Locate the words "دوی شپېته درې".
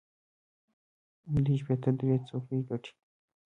1.43-2.15